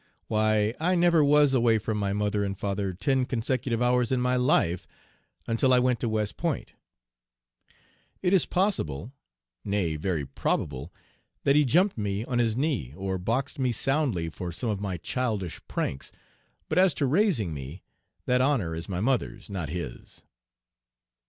[0.25, 4.35] Why, I never was away from my mother and father ten consecutive hours in my
[4.35, 4.87] life
[5.45, 6.73] until I went to West Point.
[8.23, 9.11] It is possible,
[9.63, 10.91] nay, very probable,
[11.43, 14.97] that he jumped me on his knee, or boxed me soundly for some of my
[14.97, 16.11] childish pranks,
[16.67, 17.83] but as to raising me,
[18.25, 20.23] that honor is my mother's, not his.